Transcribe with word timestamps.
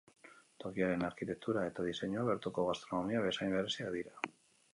Tokiaren 0.61 1.03
arkitektura 1.07 1.65
eta 1.73 1.85
diseinua, 1.89 2.25
bertoko 2.31 2.67
gastronomia 2.71 3.23
bezain 3.29 3.55
bereziak 3.59 3.93
dira. 3.99 4.19